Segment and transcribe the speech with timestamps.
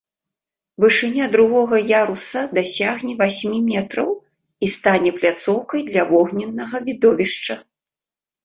[0.83, 4.09] Вышыня другога яруса дасягне васьмі метраў
[4.65, 7.55] і стане пляцоўкай для вогненнага відовішча.